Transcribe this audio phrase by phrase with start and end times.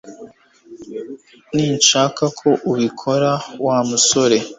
[1.51, 3.31] Sinshaka ko ubikora,
[3.65, 4.37] Wa musore